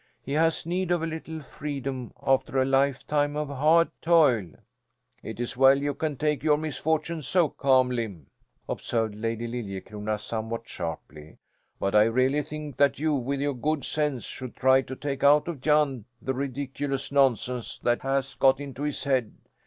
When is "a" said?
1.03-1.05, 2.59-2.65